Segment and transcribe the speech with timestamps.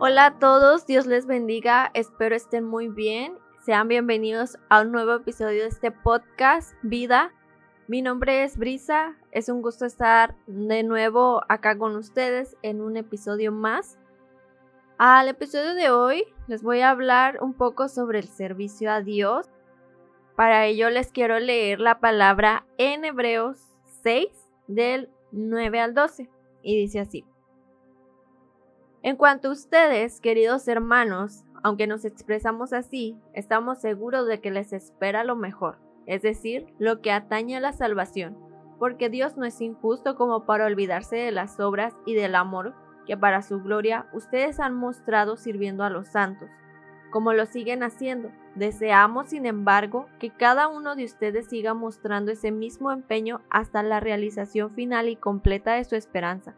[0.00, 3.36] Hola a todos, Dios les bendiga, espero estén muy bien.
[3.66, 7.32] Sean bienvenidos a un nuevo episodio de este podcast, Vida.
[7.88, 12.96] Mi nombre es Brisa, es un gusto estar de nuevo acá con ustedes en un
[12.96, 13.98] episodio más.
[14.98, 19.50] Al episodio de hoy les voy a hablar un poco sobre el servicio a Dios.
[20.36, 23.58] Para ello les quiero leer la palabra en Hebreos
[24.04, 24.28] 6
[24.68, 26.30] del 9 al 12
[26.62, 27.24] y dice así.
[29.08, 34.74] En cuanto a ustedes, queridos hermanos, aunque nos expresamos así, estamos seguros de que les
[34.74, 38.36] espera lo mejor, es decir, lo que atañe a la salvación,
[38.78, 42.74] porque Dios no es injusto como para olvidarse de las obras y del amor
[43.06, 46.50] que para su gloria ustedes han mostrado sirviendo a los santos,
[47.10, 48.30] como lo siguen haciendo.
[48.56, 54.00] Deseamos, sin embargo, que cada uno de ustedes siga mostrando ese mismo empeño hasta la
[54.00, 56.56] realización final y completa de su esperanza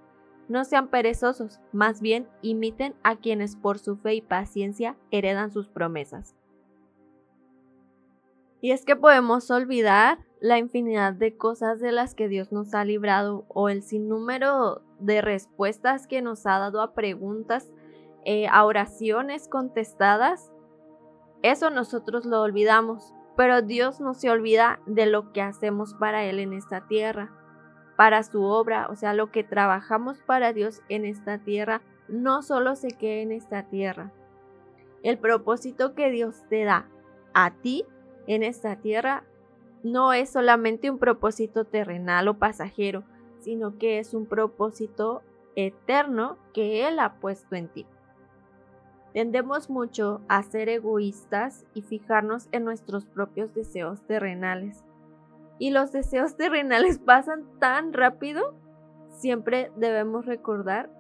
[0.50, 5.68] no sean perezosos, más bien imiten a quienes por su fe y paciencia heredan sus
[5.68, 6.34] promesas.
[8.60, 12.84] Y es que podemos olvidar la infinidad de cosas de las que Dios nos ha
[12.84, 17.72] librado o el sinnúmero de respuestas que nos ha dado a preguntas,
[18.24, 20.50] eh, a oraciones contestadas.
[21.42, 26.40] Eso nosotros lo olvidamos, pero Dios no se olvida de lo que hacemos para Él
[26.40, 27.39] en esta tierra
[28.00, 32.74] para su obra, o sea, lo que trabajamos para Dios en esta tierra, no solo
[32.74, 34.10] se quede en esta tierra.
[35.02, 36.88] El propósito que Dios te da
[37.34, 37.84] a ti
[38.26, 39.24] en esta tierra
[39.82, 43.04] no es solamente un propósito terrenal o pasajero,
[43.38, 45.20] sino que es un propósito
[45.54, 47.84] eterno que Él ha puesto en ti.
[49.12, 54.84] Tendemos mucho a ser egoístas y fijarnos en nuestros propios deseos terrenales
[55.60, 58.54] y los deseos terrenales pasan tan rápido,
[59.10, 60.90] siempre debemos recordar,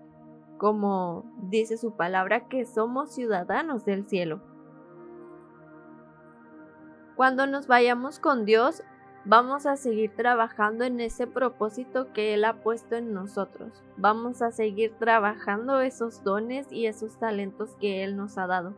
[0.58, 4.42] como dice su palabra, que somos ciudadanos del cielo.
[7.16, 8.82] Cuando nos vayamos con Dios,
[9.24, 13.82] vamos a seguir trabajando en ese propósito que Él ha puesto en nosotros.
[13.96, 18.74] Vamos a seguir trabajando esos dones y esos talentos que Él nos ha dado.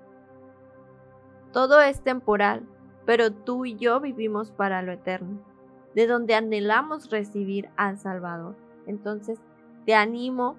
[1.53, 2.69] Todo es temporal,
[3.04, 5.52] pero tú y yo vivimos para lo eterno
[5.94, 8.56] de donde anhelamos recibir al Salvador.
[8.86, 9.41] Entonces,
[9.86, 10.56] te animo,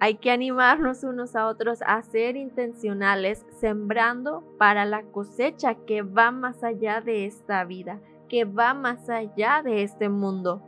[0.00, 6.30] hay que animarnos unos a otros a ser intencionales, sembrando para la cosecha que va
[6.30, 10.62] más allá de esta vida, que va más allá de este mundo.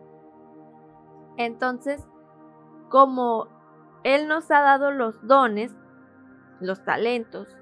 [1.36, 2.06] Entonces,
[2.88, 3.48] como
[4.04, 5.74] Él nos ha dado los dones,
[6.60, 7.56] los talentos,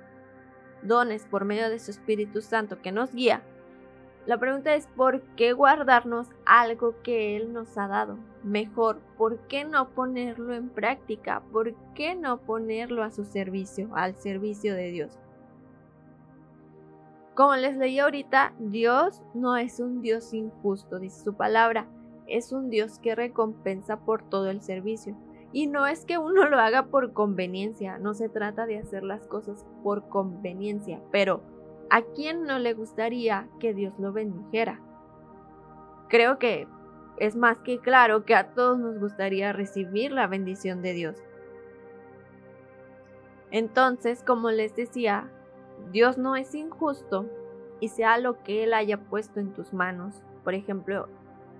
[0.82, 3.43] dones por medio de su Espíritu Santo que nos guía,
[4.27, 8.19] la pregunta es, ¿por qué guardarnos algo que Él nos ha dado?
[8.43, 11.43] Mejor, ¿por qué no ponerlo en práctica?
[11.53, 15.19] ¿Por qué no ponerlo a su servicio, al servicio de Dios?
[17.35, 21.87] Como les leí ahorita, Dios no es un Dios injusto, dice su palabra,
[22.27, 25.17] es un Dios que recompensa por todo el servicio.
[25.53, 29.27] Y no es que uno lo haga por conveniencia, no se trata de hacer las
[29.27, 31.43] cosas por conveniencia, pero
[31.94, 34.81] ¿A quién no le gustaría que Dios lo bendijera?
[36.09, 36.66] Creo que
[37.19, 41.22] es más que claro que a todos nos gustaría recibir la bendición de Dios.
[43.53, 45.31] Entonces, como les decía,
[45.93, 47.31] Dios no es injusto
[47.78, 51.09] y sea lo que Él haya puesto en tus manos, por ejemplo,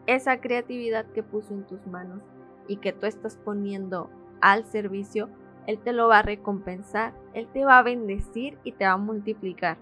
[0.09, 2.25] esa creatividad que puso en tus manos
[2.67, 5.29] y que tú estás poniendo al servicio,
[5.69, 8.97] Él te lo va a recompensar, Él te va a bendecir y te va a
[8.97, 9.79] multiplicar.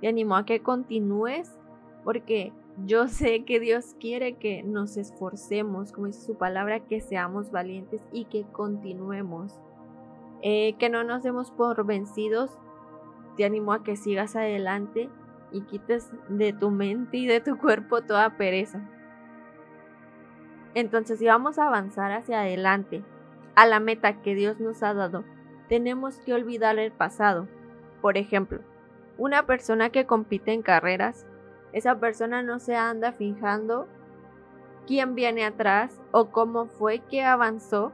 [0.00, 1.58] Te animo a que continúes
[2.04, 2.52] porque
[2.84, 8.00] yo sé que Dios quiere que nos esforcemos, como dice su palabra, que seamos valientes
[8.12, 9.58] y que continuemos.
[10.42, 12.50] Eh, que no nos demos por vencidos.
[13.36, 15.08] Te animo a que sigas adelante
[15.50, 18.88] y quites de tu mente y de tu cuerpo toda pereza.
[20.74, 23.02] Entonces, si vamos a avanzar hacia adelante,
[23.56, 25.24] a la meta que Dios nos ha dado,
[25.68, 27.48] tenemos que olvidar el pasado.
[28.00, 28.60] Por ejemplo,
[29.18, 31.26] una persona que compite en carreras,
[31.72, 33.86] esa persona no se anda fijando
[34.86, 37.92] quién viene atrás o cómo fue que avanzó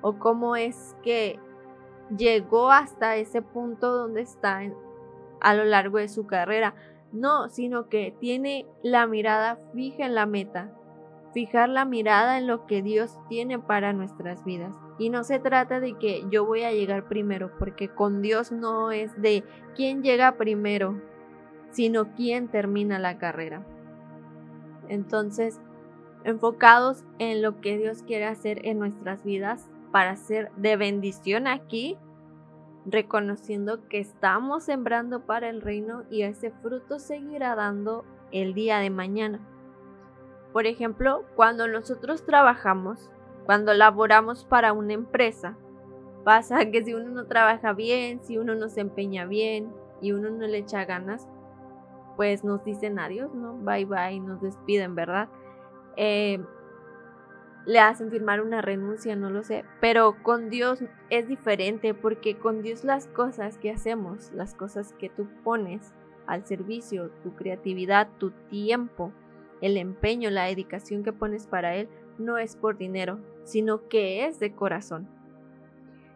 [0.00, 1.38] o cómo es que
[2.16, 4.60] llegó hasta ese punto donde está
[5.40, 6.74] a lo largo de su carrera.
[7.12, 10.72] No, sino que tiene la mirada fija en la meta,
[11.34, 14.74] fijar la mirada en lo que Dios tiene para nuestras vidas.
[14.98, 18.92] Y no se trata de que yo voy a llegar primero, porque con Dios no
[18.92, 19.44] es de
[19.74, 21.02] quién llega primero,
[21.72, 23.66] sino quién termina la carrera.
[24.88, 25.60] Entonces,
[26.22, 31.98] enfocados en lo que Dios quiere hacer en nuestras vidas para ser de bendición aquí
[32.86, 38.90] reconociendo que estamos sembrando para el reino y ese fruto seguirá dando el día de
[38.90, 39.40] mañana.
[40.54, 43.10] Por ejemplo, cuando nosotros trabajamos,
[43.44, 45.58] cuando laboramos para una empresa,
[46.22, 50.30] pasa que si uno no trabaja bien, si uno no se empeña bien y uno
[50.30, 51.26] no le echa ganas,
[52.14, 53.54] pues nos dicen adiós, ¿no?
[53.54, 55.28] Bye bye, nos despiden, ¿verdad?
[55.96, 56.38] Eh,
[57.66, 59.64] le hacen firmar una renuncia, no lo sé.
[59.80, 65.08] Pero con Dios es diferente porque con Dios las cosas que hacemos, las cosas que
[65.08, 65.92] tú pones
[66.28, 69.12] al servicio, tu creatividad, tu tiempo,
[69.64, 71.88] el empeño, la dedicación que pones para Él,
[72.18, 75.08] no es por dinero, sino que es de corazón.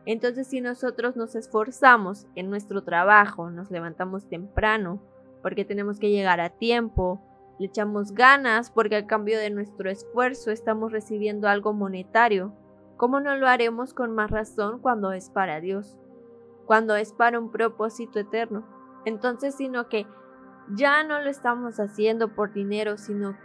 [0.04, 5.00] Entonces si nosotros nos esforzamos en nuestro trabajo, nos levantamos temprano,
[5.42, 7.22] porque tenemos que llegar a tiempo,
[7.58, 12.52] le echamos ganas porque a cambio de nuestro esfuerzo estamos recibiendo algo monetario.
[12.98, 15.96] ¿Cómo no lo haremos con más razón cuando es para Dios?
[16.66, 18.66] Cuando es para un propósito eterno.
[19.06, 20.06] Entonces, sino que
[20.74, 23.36] ya no lo estamos haciendo por dinero, sino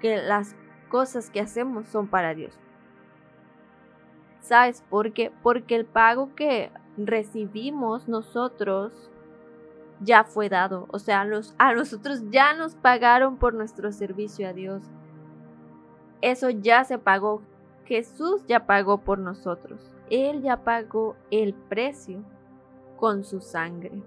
[0.00, 0.54] que las
[0.88, 2.58] cosas que hacemos son para Dios.
[4.40, 5.32] ¿Sabes por qué?
[5.42, 9.10] Porque el pago que recibimos nosotros
[10.00, 10.86] ya fue dado.
[10.90, 11.26] O sea,
[11.58, 14.84] a nosotros ya nos pagaron por nuestro servicio a Dios.
[16.20, 17.42] Eso ya se pagó.
[17.84, 19.90] Jesús ya pagó por nosotros.
[20.10, 22.22] Él ya pagó el precio
[22.96, 24.02] con su sangre.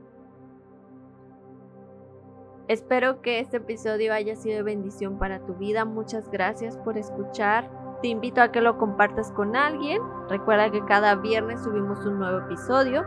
[2.69, 5.85] Espero que este episodio haya sido de bendición para tu vida.
[5.85, 7.67] Muchas gracias por escuchar.
[8.03, 9.99] Te invito a que lo compartas con alguien.
[10.29, 13.03] Recuerda que cada viernes subimos un nuevo episodio.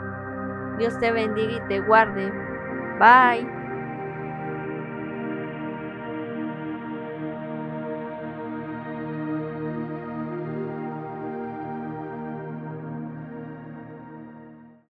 [0.78, 2.32] Dios te bendiga y te guarde.
[2.98, 3.61] Bye.